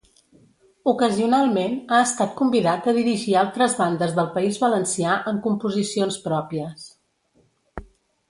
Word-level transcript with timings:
Ocasionalment 0.91 1.73
ha 1.97 1.97
estat 2.05 2.31
convidat 2.39 2.87
a 2.87 2.93
dirigir 2.99 3.35
altres 3.41 3.77
bandes 3.81 4.15
del 4.21 4.31
País 4.37 4.57
Valencià 4.63 5.17
amb 5.33 5.45
composicions 5.49 6.17
pròpies. 6.25 6.89